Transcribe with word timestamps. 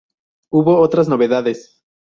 Hubo 0.51 0.79
otras 0.79 1.07
novedades. 1.09 1.83